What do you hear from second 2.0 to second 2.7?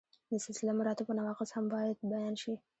بیان شي.